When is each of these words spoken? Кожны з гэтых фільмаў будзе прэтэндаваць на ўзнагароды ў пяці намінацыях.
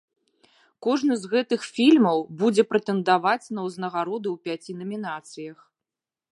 Кожны 0.85 1.17
з 1.25 1.29
гэтых 1.33 1.67
фільмаў 1.75 2.17
будзе 2.41 2.63
прэтэндаваць 2.71 3.51
на 3.59 3.69
ўзнагароды 3.69 4.27
ў 4.35 4.51
пяці 4.51 4.71
намінацыях. 4.83 5.57